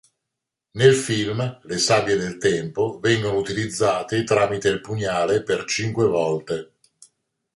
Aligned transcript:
Nel 0.71 0.95
film, 0.95 1.59
le 1.61 1.77
sabbie 1.77 2.15
del 2.15 2.37
tempo 2.39 2.97
vengono 2.99 3.37
utilizzate 3.37 4.23
tramite 4.23 4.67
il 4.69 4.81
pugnale 4.81 5.43
per 5.43 5.63
cinque 5.65 6.07
volte. 6.07 6.71